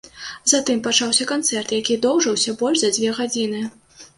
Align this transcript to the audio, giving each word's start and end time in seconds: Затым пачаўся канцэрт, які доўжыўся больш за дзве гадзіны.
Затым 0.51 0.79
пачаўся 0.87 1.27
канцэрт, 1.33 1.75
які 1.81 1.99
доўжыўся 2.09 2.57
больш 2.63 2.77
за 2.85 2.93
дзве 2.97 3.15
гадзіны. 3.19 3.61